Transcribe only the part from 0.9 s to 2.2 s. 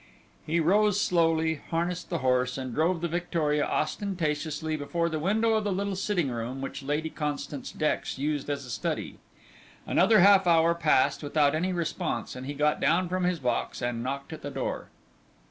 slowly, harnessed the